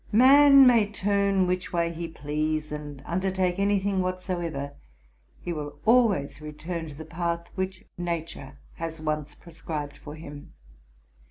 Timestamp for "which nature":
7.53-8.57